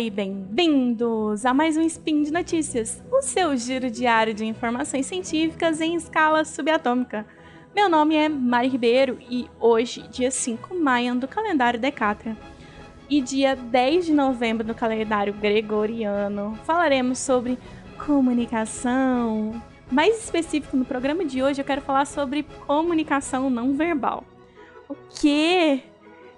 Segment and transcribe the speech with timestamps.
[0.00, 5.82] e bem-vindos a mais um Spin de Notícias, o seu giro diário de informações científicas
[5.82, 7.26] em escala subatômica.
[7.74, 12.36] Meu nome é Mari Ribeiro e hoje, dia 5 maio do calendário Decátria
[13.10, 17.58] e dia 10 de novembro do calendário gregoriano, falaremos sobre
[18.06, 19.62] comunicação.
[19.90, 24.24] Mais específico no programa de hoje, eu quero falar sobre comunicação não verbal.
[24.88, 25.82] O que?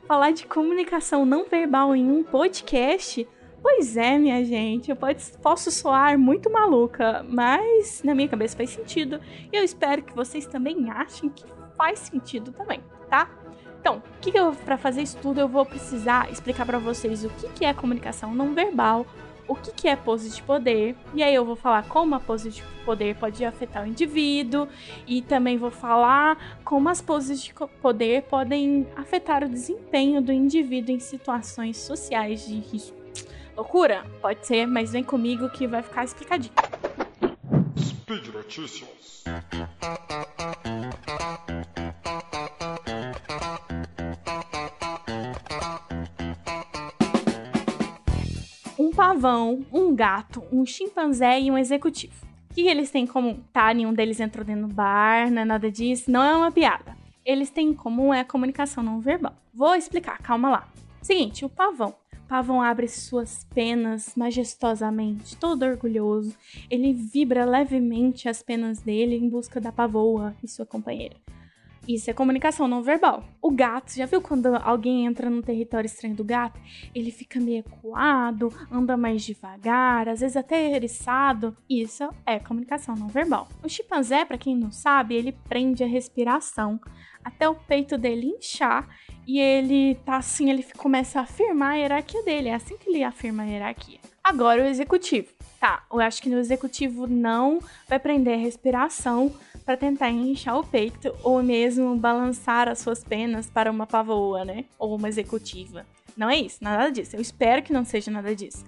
[0.06, 3.26] falar de comunicação não verbal em um podcast?
[3.64, 8.68] Pois é, minha gente, eu pode, posso soar muito maluca, mas na minha cabeça faz
[8.68, 9.18] sentido
[9.50, 13.26] e eu espero que vocês também achem que faz sentido também, tá?
[13.80, 17.48] Então, que, que para fazer isso tudo eu vou precisar explicar para vocês o que,
[17.48, 19.06] que é comunicação não verbal,
[19.48, 22.50] o que, que é pose de poder, e aí eu vou falar como a pose
[22.50, 24.68] de poder pode afetar o indivíduo,
[25.06, 30.94] e também vou falar como as poses de poder podem afetar o desempenho do indivíduo
[30.94, 33.03] em situações sociais de risco.
[33.56, 34.04] Loucura?
[34.20, 36.54] Pode ser, mas vem comigo que vai ficar explicadinho.
[37.78, 39.24] Speed Notícias.
[48.94, 52.14] pavão, um gato, um chimpanzé e um executivo.
[52.50, 53.40] O que eles têm em comum?
[53.52, 56.96] Tá, nenhum deles entrou dentro do bar, não é nada disso, não é uma piada.
[57.24, 59.34] Eles têm em comum é a comunicação não verbal.
[59.52, 60.68] Vou explicar, calma lá.
[61.04, 61.94] Seguinte, o pavão.
[62.26, 66.34] Pavão abre suas penas majestosamente, todo orgulhoso.
[66.70, 71.14] Ele vibra levemente as penas dele em busca da pavoa e sua companheira.
[71.86, 73.22] Isso é comunicação não verbal.
[73.42, 76.58] O gato, já viu quando alguém entra no território estranho do gato?
[76.94, 81.54] Ele fica meio ecoado, anda mais devagar, às vezes até eriçado.
[81.68, 83.46] Isso é comunicação não verbal.
[83.62, 86.80] O chimpanzé, para quem não sabe, ele prende a respiração
[87.22, 88.88] até o peito dele inchar
[89.26, 92.48] e ele tá assim, ele começa a afirmar a hierarquia dele.
[92.48, 93.98] É assim que ele afirma a hierarquia.
[94.22, 95.28] Agora o executivo.
[95.60, 97.58] Tá, eu acho que no executivo não
[97.88, 99.32] vai prender a respiração
[99.64, 104.66] para tentar inchar o peito ou mesmo balançar as suas penas para uma pavoa, né?
[104.78, 105.86] Ou uma executiva.
[106.16, 107.16] Não é isso, nada disso.
[107.16, 108.64] Eu espero que não seja nada disso.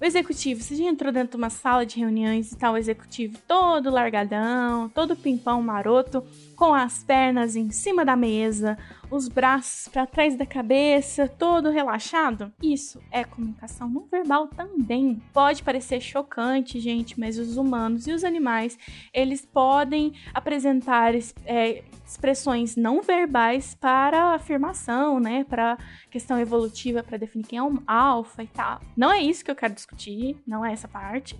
[0.00, 3.38] O executivo, você já entrou dentro de uma sala de reuniões e tá o executivo
[3.46, 6.22] todo largadão, todo pimpão maroto,
[6.56, 8.76] com as pernas em cima da mesa,
[9.14, 12.52] os braços para trás da cabeça, todo relaxado?
[12.62, 15.22] Isso é comunicação não verbal também.
[15.32, 18.78] Pode parecer chocante, gente, mas os humanos e os animais,
[19.12, 21.14] eles podem apresentar
[21.46, 25.44] é, expressões não verbais para afirmação, né?
[25.44, 25.78] Para
[26.10, 28.80] questão evolutiva, para definir quem é um alfa e tal.
[28.96, 31.38] Não é isso que eu quero discutir, não é essa parte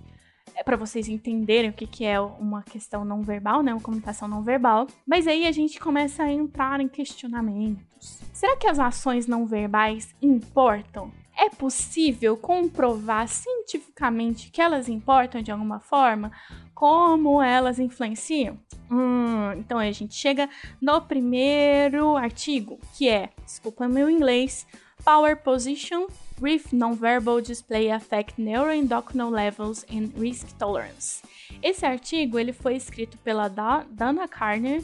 [0.62, 3.72] para vocês entenderem o que, que é uma questão não verbal, né?
[3.72, 4.86] Uma comunicação não verbal.
[5.06, 8.20] Mas aí a gente começa a entrar em questionamentos.
[8.32, 11.10] Será que as ações não verbais importam?
[11.36, 16.30] É possível comprovar cientificamente que elas importam de alguma forma?
[16.72, 18.58] Como elas influenciam?
[18.90, 20.48] Hum, então a gente chega
[20.80, 24.66] no primeiro artigo, que é, desculpa meu inglês,
[25.04, 26.06] Power Position
[26.40, 31.22] with Nonverbal Display Affect Neuroendocrine Levels and Risk Tolerance.
[31.62, 34.82] Esse artigo ele foi escrito pela Dana Carner,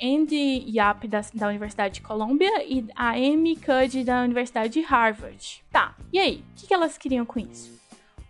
[0.00, 5.62] Andy Yap da, da Universidade de Columbia e a Amy Cuddy da Universidade de Harvard.
[5.70, 6.44] Tá, e aí?
[6.52, 7.79] O que, que elas queriam com isso?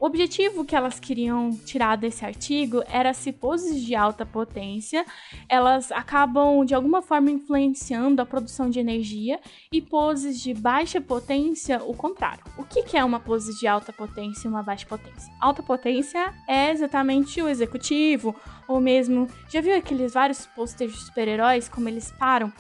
[0.00, 5.04] O objetivo que elas queriam tirar desse artigo era se poses de alta potência
[5.46, 9.38] elas acabam de alguma forma influenciando a produção de energia
[9.70, 12.42] e poses de baixa potência o contrário.
[12.56, 15.30] O que é uma pose de alta potência e uma baixa potência?
[15.38, 18.34] Alta potência é exatamente o executivo,
[18.66, 22.50] ou mesmo já viu aqueles vários posters de super-heróis como eles param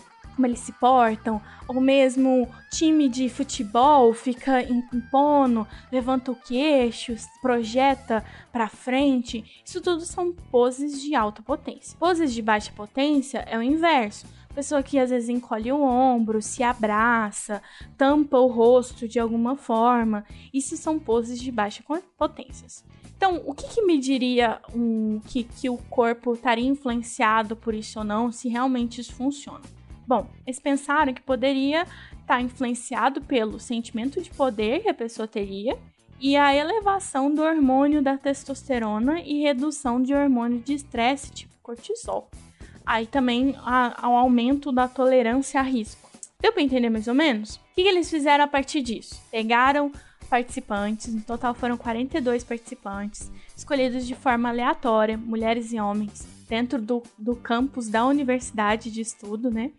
[0.40, 8.24] como eles se portam, ou mesmo time de futebol fica impondo, levanta o queixo, projeta
[8.50, 9.44] para frente.
[9.62, 11.94] Isso tudo são poses de alta potência.
[11.98, 14.26] Poses de baixa potência é o inverso.
[14.54, 17.62] Pessoa que às vezes encolhe o ombro, se abraça,
[17.98, 20.24] tampa o rosto de alguma forma.
[20.54, 21.84] Isso são poses de baixa
[22.16, 22.66] potência.
[23.14, 27.98] Então, o que, que me diria um, que, que o corpo estaria influenciado por isso
[27.98, 29.79] ou não, se realmente isso funciona?
[30.10, 35.28] Bom, eles pensaram que poderia estar tá influenciado pelo sentimento de poder que a pessoa
[35.28, 35.78] teria
[36.18, 42.28] e a elevação do hormônio da testosterona e redução de hormônio de estresse, tipo cortisol.
[42.84, 46.10] Aí também ao aumento da tolerância a risco.
[46.40, 47.54] Deu para entender mais ou menos?
[47.54, 49.22] O que, que eles fizeram a partir disso?
[49.30, 49.92] Pegaram
[50.28, 57.00] participantes, no total foram 42 participantes, escolhidos de forma aleatória, mulheres e homens, dentro do,
[57.16, 59.70] do campus da universidade de estudo, né?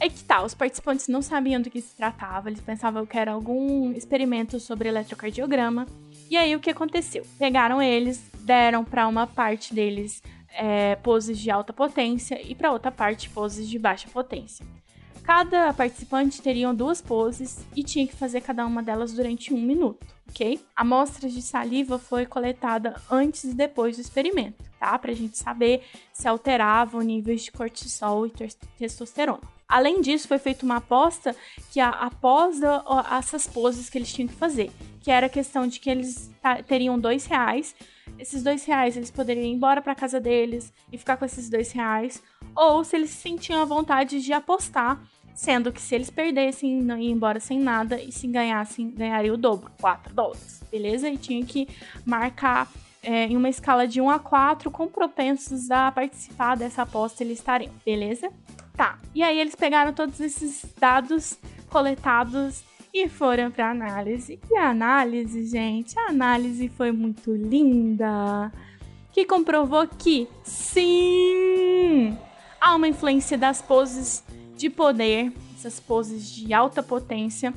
[0.00, 3.32] É que tá, os participantes não sabiam do que se tratava, eles pensavam que era
[3.32, 5.86] algum experimento sobre eletrocardiograma.
[6.30, 7.26] E aí o que aconteceu?
[7.36, 12.92] Pegaram eles, deram para uma parte deles é, poses de alta potência e para outra
[12.92, 14.64] parte poses de baixa potência.
[15.28, 20.06] Cada participante teria duas poses e tinha que fazer cada uma delas durante um minuto,
[20.26, 20.58] ok?
[20.74, 24.98] A amostra de saliva foi coletada antes e depois do experimento, tá?
[24.98, 25.84] Pra gente saber
[26.14, 28.32] se alterava o nível de cortisol e
[28.78, 29.42] testosterona.
[29.68, 31.36] Além disso, foi feita uma aposta
[31.70, 32.58] que após
[33.18, 34.72] essas poses que eles tinham que fazer,
[35.02, 36.30] que era a questão de que eles
[36.66, 37.76] teriam dois reais.
[38.18, 41.70] Esses dois reais eles poderiam ir embora para casa deles e ficar com esses dois
[41.70, 42.22] reais,
[42.56, 44.98] ou se eles sentiam a vontade de apostar
[45.38, 49.36] sendo que se eles perdessem, não iam embora sem nada, e se ganhassem, ganharia o
[49.36, 51.08] dobro, 4 dólares, beleza?
[51.08, 51.68] E tinha que
[52.04, 52.68] marcar
[53.00, 57.38] é, em uma escala de 1 a 4 com propensos a participar dessa aposta eles
[57.38, 58.32] estariam, beleza?
[58.76, 61.38] Tá, e aí eles pegaram todos esses dados
[61.70, 64.40] coletados e foram para análise.
[64.50, 68.50] E a análise, gente, a análise foi muito linda,
[69.12, 72.18] que comprovou que sim,
[72.60, 74.24] há uma influência das poses
[74.58, 77.54] de poder, essas poses de alta potência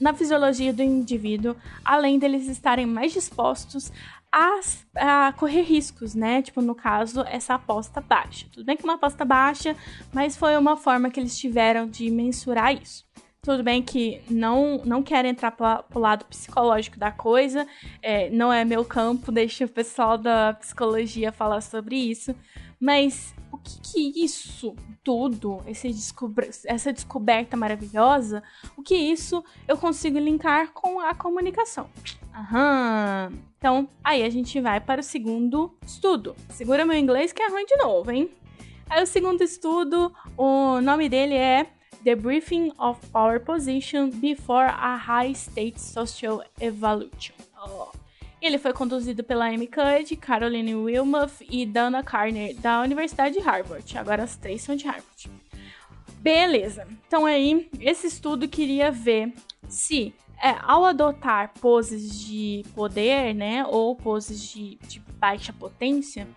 [0.00, 3.92] na fisiologia do indivíduo, além deles estarem mais dispostos
[4.32, 4.60] a,
[4.96, 6.42] a, correr riscos, né?
[6.42, 8.46] Tipo, no caso, essa aposta baixa.
[8.52, 9.76] Tudo bem que uma aposta baixa,
[10.12, 13.04] mas foi uma forma que eles tiveram de mensurar isso.
[13.40, 17.66] Tudo bem que não, não quero entrar para o lado psicológico da coisa,
[18.02, 22.34] é, não é meu campo, deixa o pessoal da psicologia falar sobre isso,
[22.80, 23.34] mas
[23.64, 25.62] que, que isso tudo,
[26.66, 28.42] essa descoberta maravilhosa,
[28.76, 31.88] o que isso eu consigo linkar com a comunicação?
[32.34, 33.32] Aham.
[33.58, 36.36] Então, aí a gente vai para o segundo estudo.
[36.50, 38.30] Segura meu inglês que é ruim de novo, hein?
[38.90, 41.66] Aí o segundo estudo, o nome dele é
[42.04, 47.34] The Briefing of Power Position Before a High State Social Evaluation.
[47.56, 48.03] Oh.
[48.44, 53.96] Ele foi conduzido pela Amy Cuddy, Caroline Wilmoth e Dana Carner, da Universidade de Harvard.
[53.96, 55.30] Agora as três são de Harvard.
[56.18, 56.86] Beleza.
[57.08, 59.32] Então aí, esse estudo queria ver
[59.66, 66.28] se é, ao adotar poses de poder, né, ou poses de, de baixa potência,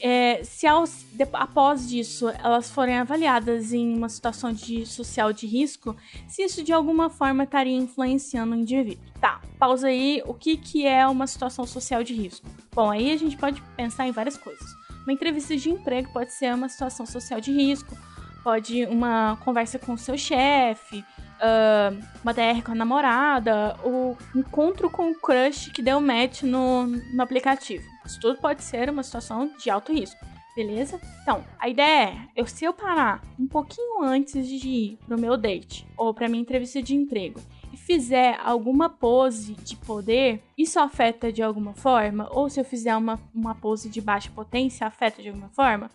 [0.00, 5.46] é, se ao, de, após disso elas forem avaliadas em uma situação de social de
[5.46, 5.96] risco,
[6.28, 9.04] se isso de alguma forma estaria influenciando o indivíduo.
[9.20, 10.22] Tá, pausa aí.
[10.24, 12.46] O que, que é uma situação social de risco?
[12.72, 14.66] Bom, aí a gente pode pensar em várias coisas.
[15.02, 17.96] Uma entrevista de emprego pode ser uma situação social de risco,
[18.44, 21.04] pode uma conversa com o seu chefe,
[21.38, 26.86] uh, uma DR com a namorada, o encontro com o crush que deu match no,
[26.86, 27.84] no aplicativo.
[28.04, 30.18] Isso tudo pode ser uma situação de alto risco.
[30.56, 31.00] Beleza?
[31.22, 35.36] Então, a ideia é, eu, se eu parar um pouquinho antes de ir pro meu
[35.36, 37.40] date ou pra minha entrevista de emprego
[37.72, 42.28] e fizer alguma pose de poder, isso afeta de alguma forma?
[42.32, 45.88] Ou se eu fizer uma, uma pose de baixa potência, afeta de alguma forma?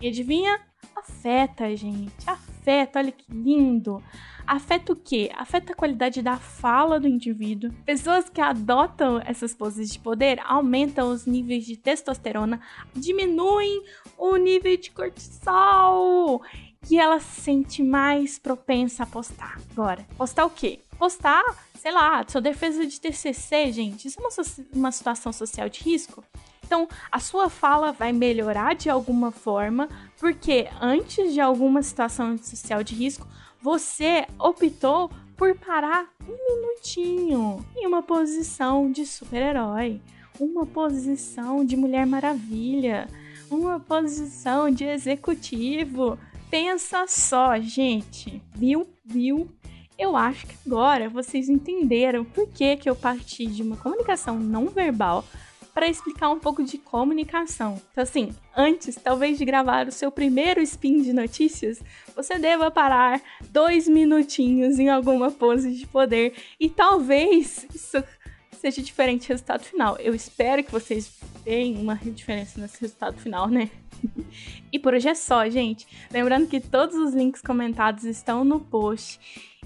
[0.00, 0.60] E adivinha?
[0.94, 2.12] Afeta, gente.
[2.24, 4.00] Afeta, olha que lindo.
[4.46, 5.30] Afeta o quê?
[5.34, 7.72] Afeta a qualidade da fala do indivíduo.
[7.84, 12.60] Pessoas que adotam essas poses de poder aumentam os níveis de testosterona,
[12.94, 13.82] diminuem
[14.18, 16.42] o nível de cortisol
[16.90, 19.58] e ela se sente mais propensa a postar.
[19.72, 20.80] Agora, postar o quê?
[20.98, 21.42] Postar,
[21.74, 24.08] sei lá, sua defesa de TCC, gente.
[24.08, 24.30] Isso é uma,
[24.74, 26.22] uma situação social de risco?
[26.64, 32.82] Então, a sua fala vai melhorar de alguma forma, porque antes de alguma situação social
[32.82, 33.28] de risco,
[33.60, 40.00] você optou por parar um minutinho em uma posição de super-herói,
[40.40, 43.08] uma posição de Mulher Maravilha,
[43.50, 46.18] uma posição de executivo.
[46.50, 48.42] Pensa só, gente.
[48.54, 48.86] Viu?
[49.04, 49.50] Viu?
[49.98, 54.66] Eu acho que agora vocês entenderam por que, que eu parti de uma comunicação não
[54.66, 55.24] verbal
[55.74, 57.82] para explicar um pouco de comunicação.
[57.90, 61.82] Então, assim, antes talvez de gravar o seu primeiro spin de notícias,
[62.14, 68.02] você deva parar dois minutinhos em alguma pose de poder e talvez isso
[68.52, 69.96] seja diferente do resultado final.
[69.98, 71.12] Eu espero que vocês
[71.44, 73.70] tenham uma diferença nesse resultado final, né?
[74.72, 75.86] e por hoje é só, gente.
[76.10, 79.20] Lembrando que todos os links comentados estão no post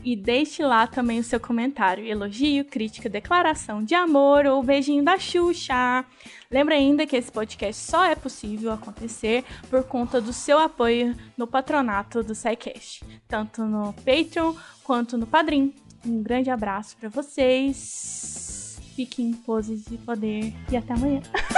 [0.04, 5.18] e deixe lá também o seu comentário, elogio, crítica, declaração de amor ou beijinho da
[5.18, 6.04] Xuxa.
[6.50, 11.47] Lembra ainda que esse podcast só é possível acontecer por conta do seu apoio no
[11.47, 14.54] patronato do SciCast, tanto no Patreon
[14.85, 15.75] quanto no Padrim.
[16.06, 18.80] Um grande abraço para vocês.
[18.94, 21.23] Fiquem em poses de poder e até amanhã.